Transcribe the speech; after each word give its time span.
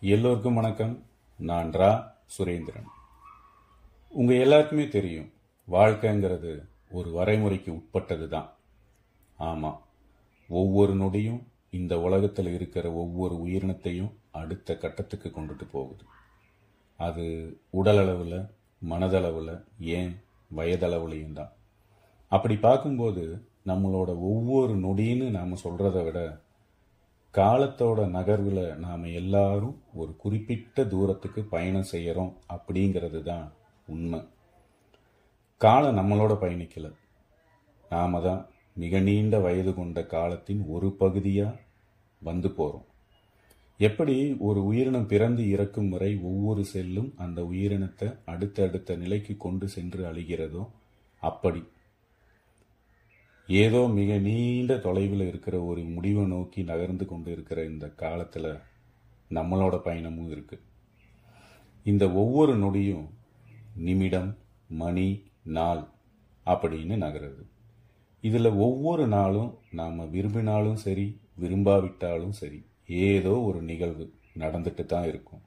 எல்லோருக்கும் 0.00 0.54
வணக்கம். 0.54 1.02
நான் 1.38 1.70
ரா. 1.70 2.12
சுரேந்திரன். 2.38 2.86
உங்கள் 4.08 4.40
எல்லாருக்குமே 4.40 4.88
தெரியும் 4.88 5.32
வாழ்க்கைங்கிறது 5.70 6.68
ஒரு 6.90 7.10
வரைமுறைக்கு 7.10 7.70
உட்பட்டது 7.70 8.28
தான் 8.28 8.50
ஆமாம் 9.36 9.80
ஒவ்வொரு 10.48 10.94
நொடியும் 10.94 11.42
இந்த 11.70 12.00
உலகத்தில் 12.00 12.54
இருக்கிற 12.54 12.92
ஒவ்வொரு 12.92 13.34
உயிரினத்தையும் 13.34 14.12
அடுத்த 14.30 14.76
கட்டத்துக்கு 14.76 15.28
கொண்டுட்டு 15.28 15.62
போகுது. 15.72 16.04
அது 16.96 17.56
உடலளவில் 17.72 18.50
மனதளவில் 18.88 19.64
ஏன் 19.80 20.20
வயதளவுலையும் 20.56 21.32
தான். 21.32 21.52
அப்படி 22.28 22.56
பார்க்கும்போது 22.56 23.48
நம்மளோட 23.66 24.08
ஒவ்வொரு 24.08 24.76
நொடின்னு 24.76 25.30
நாம் 25.30 25.56
சொல்கிறத 25.56 26.04
விட 26.04 26.40
காலத்தோட 27.36 28.00
நகர்வில் 28.08 28.64
நாம் 28.76 29.04
எல்லாரும் 29.20 29.76
ஒரு 29.94 30.12
குறிப்பிட்ட 30.16 30.84
தூரத்துக்கு 30.84 31.40
பயணம் 31.44 31.90
செய்கிறோம் 31.92 32.32
அப்படிங்கிறது 32.48 33.22
தான் 33.22 33.46
உண்மை. 33.86 34.20
காலம் 35.60 35.98
நம்மளோட 35.98 36.32
பயணிக்கல. 36.42 36.86
நாம 37.90 38.20
தான் 38.20 38.42
மிக 38.74 39.00
நீண்ட 39.00 39.38
வயது 39.38 39.72
கொண்ட 39.74 39.98
காலத்தின் 40.06 40.62
ஒரு 40.68 40.88
பகுதியாக 40.92 41.60
வந்து 42.22 42.48
போகிறோம் 42.50 42.86
எப்படி 43.80 44.16
ஒரு 44.38 44.60
உயிரினம் 44.64 45.06
பிறந்து 45.06 45.42
இறக்கும் 45.48 45.88
வரை 45.88 46.10
ஒவ்வொரு 46.22 46.62
செல்லும் 46.64 47.10
அந்த 47.16 47.40
உயிரினத்தை 47.42 48.08
அடுத்த 48.24 48.62
அடுத்த 48.62 48.96
நிலைக்கு 48.96 49.36
கொண்டு 49.36 49.68
சென்று 49.68 50.02
அழிகிறதோ 50.04 50.62
அப்படி. 51.22 51.62
ஏதோ 53.48 53.86
மிக 53.86 54.18
நீண்ட 54.18 54.76
தொலைவில் 54.76 55.20
இருக்கிற 55.20 55.62
ஒரு 55.62 55.82
முடிவை 55.82 56.26
நோக்கி 56.26 56.62
நகர்ந்து 56.62 57.06
கொண்டு 57.06 57.32
இருக்கிற 57.32 57.64
இந்த 57.64 57.88
காலத்தில் 57.88 58.48
நம்மளோட 59.30 59.80
பயணமும் 59.84 60.30
இருக்குது 60.30 60.64
இந்த 61.84 62.12
ஒவ்வொரு 62.12 62.56
நொடியும் 62.56 63.06
நிமிடம் 63.74 64.36
மணி 64.68 65.22
நாள் 65.42 65.84
அப்படின்னு 66.46 66.96
நகருது. 66.96 67.42
இதில் 68.20 68.50
ஒவ்வொரு 68.50 69.06
நாளும் 69.06 69.58
நாம் 69.70 70.10
விரும்பினாலும் 70.10 70.76
சரி 70.76 71.20
விரும்பாவிட்டாலும் 71.40 72.30
சரி 72.30 72.64
ஏதோ 72.86 73.30
ஒரு 73.30 73.62
நிகழ்வு 73.62 74.12
நடந்துட்டு 74.38 74.86
தான் 74.86 75.06
இருக்கும். 75.06 75.40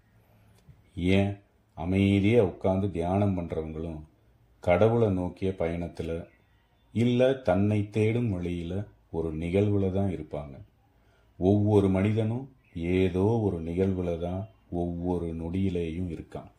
ஏன்? 0.96 1.38
அமைதியாக 1.74 2.48
உட்காந்து 2.48 2.92
தியானம் 2.92 3.38
பண்ணுறவங்களும் 3.38 4.00
கடவுளை 4.60 5.10
நோக்கிய 5.10 5.56
பயணத்தில் 5.56 6.28
இல்லை 6.94 7.42
தன்னை 7.42 7.90
தேடும் 7.90 8.30
வழியில் 8.30 8.78
ஒரு 9.10 9.32
நிகழ்வில் 9.34 9.94
தான் 9.94 10.10
இருப்பாங்க. 10.10 10.56
ஒவ்வொரு 11.38 11.90
மனிதனும் 11.90 12.50
ஏதோ 12.74 13.20
ஒரு 13.20 13.60
நிகழ்வில் 13.60 14.20
தான் 14.20 14.48
ஒவ்வொரு 14.70 15.28
நொடியிலேயும் 15.34 16.10
இருக்கான். 16.16 16.50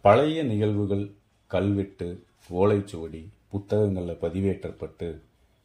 பழைய 0.00 0.42
நிகழ்வுகள் 0.42 1.14
கல்வெட்டு 1.46 2.24
ஓலைச்சுவடி 2.50 3.22
புத்தகங்களில் 3.48 4.22
பதிவேற்றப்பட்டு 4.22 5.20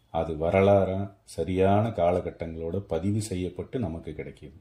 அது 0.10 0.34
வரலாறாக 0.34 1.12
சரியான 1.24 1.88
காலகட்டங்களோட 1.90 2.78
பதிவு 2.78 3.22
செய்யப்பட்டு 3.22 3.80
நமக்கு 3.80 4.12
கிடைக்கிது. 4.12 4.58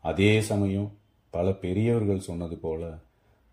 அதே 0.00 0.40
சமயம் 0.40 0.92
பல 1.30 1.52
பெரியவர்கள் 1.52 2.26
சொன்னது 2.28 2.56
போல 2.56 2.98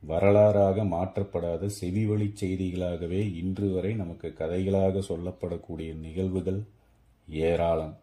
வரலாறாக 0.08 0.83
மாற்றப்படாத 0.83 1.69
செவிவழி 1.81 2.33
செய்திகளாகவே 2.42 3.36
இன்று 3.36 3.69
வரை 3.69 3.94
நமக்கு 3.94 4.33
கதைகளாக 4.38 5.03
சொல்லப்படக்கூடிய 5.09 5.95
நிகழ்வுகள் 5.95 6.64
ஏராளம். 7.28 7.95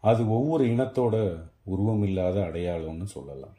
அது 0.00 0.28
ஒவ்வொரு 0.28 0.64
இனத்தோட 0.64 1.40
உருவமில்லாத 1.66 2.38
அடையாளம்னு 2.40 3.04
சொல்லலாம். 3.04 3.56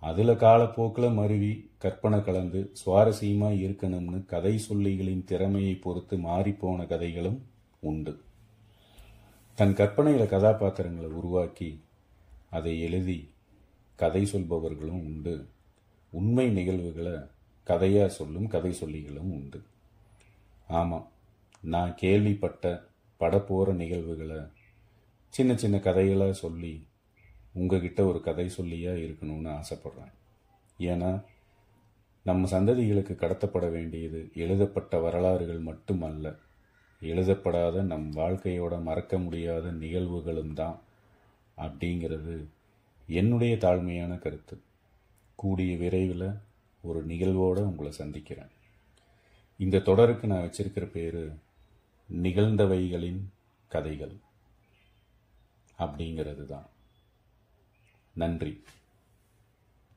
அதில் 0.00 0.36
காலப்போக்கில் 0.36 1.12
மருவி 1.12 1.70
கற்பனை 1.78 2.24
கலந்து 2.24 2.72
சுவாரஸ்யமாக 2.86 3.58
இருக்கணும்னு 3.58 4.24
கதை 4.26 4.60
சொல்லிகளின் 4.68 5.24
திறமையை 5.24 5.74
பொறுத்து 5.74 6.16
மாறிப்போன 6.16 6.86
கதைகளும் 6.86 7.42
உண்டு. 7.80 8.20
தன் 9.54 9.74
கற்பனையில் 9.74 10.28
கதாபாத்திரங்களை 10.28 11.10
உருவாக்கி 11.10 11.80
அதை 12.50 12.80
எழுதி 12.80 13.28
கதை 13.96 14.24
சொல்பவர்களும் 14.24 15.04
உண்டு. 15.06 15.46
உண்மை 16.10 16.50
நிகழ்வுகளை 16.50 17.20
கதையாக 17.64 18.08
சொல்லும் 18.08 18.46
கதை 18.46 18.74
சொல்லிகளும் 18.80 19.32
உண்டு. 19.32 19.62
ஆமாம் 20.68 21.08
நான் 21.60 21.94
கேள்விப்பட்ட 21.94 22.84
படப்போகிற 23.20 23.72
நிகழ்வுகளை 23.72 24.40
சின்ன 25.28 25.56
சின்ன 25.56 25.76
கதைகளாக 25.78 26.30
சொல்லி 26.30 26.86
உங்ககிட்ட 27.52 28.04
ஒரு 28.04 28.20
கதை 28.20 28.50
சொல்லியாக 28.56 29.02
இருக்கணும்னு 29.04 29.50
ஆசைப்பட்றேன். 29.60 30.12
ஏன்னா 30.78 31.22
நம்ம 32.24 32.60
சந்ததிகளுக்கு 32.60 33.14
கடத்தப்பட 33.14 33.70
வேண்டியது 33.70 34.30
எழுதப்பட்ட 34.34 34.98
வரலாறுகள் 34.98 35.58
மட்டுமல்ல 35.58 36.36
எழுதப்படாத 37.00 37.82
நம் 37.82 38.12
வாழ்க்கையோட 38.16 38.82
மறக்க 38.82 39.18
முடியாத 39.18 39.70
நிகழ்வுகளும் 39.70 40.52
தான் 40.52 40.78
அப்படிங்கிறது 41.56 42.48
என்னுடைய 43.06 43.56
தாழ்மையான 43.56 44.18
கருத்து. 44.18 44.56
கூடிய 45.38 45.76
விரைவில் 45.76 46.28
ஒரு 46.82 47.00
நிகழ்வோடு 47.02 47.60
உங்களை 47.66 47.92
சந்திக்கிறேன். 47.92 48.50
இந்த 49.58 49.78
தொடருக்கு 49.78 50.26
நான் 50.26 50.44
வச்சிருக்கிற 50.46 50.84
பேர் 50.86 51.20
நிகழ்ந்தவைகளின் 52.08 53.20
கதைகள். 53.68 54.14
அப்படிங்கிறது 55.78 56.44
தான் 56.46 56.68
நன்றி. 58.14 58.52